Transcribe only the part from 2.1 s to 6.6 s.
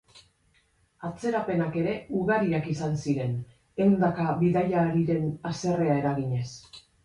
ugariak izan ziren, ehundaka bidaiariren haserrea eraginez.